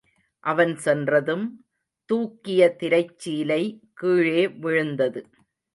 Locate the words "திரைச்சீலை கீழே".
2.79-4.47